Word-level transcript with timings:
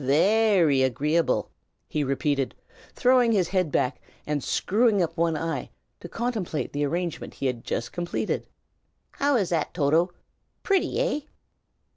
Ve 0.03 0.59
ry 0.59 0.77
agreeable!" 0.77 1.51
he 1.87 2.03
repeated, 2.03 2.55
throwing 2.95 3.33
his 3.33 3.49
head 3.49 3.71
back, 3.71 4.01
and 4.25 4.43
screwing 4.43 4.99
up 4.99 5.15
one 5.15 5.37
eye, 5.37 5.69
to 5.99 6.09
contemplate 6.09 6.73
the 6.73 6.83
arrangement 6.83 7.35
he 7.35 7.45
had 7.45 7.63
just 7.63 7.93
completed. 7.93 8.47
"How 9.11 9.35
is 9.35 9.49
that, 9.49 9.75
Toto; 9.75 10.09
pretty, 10.63 10.99
eh?" 10.99 11.19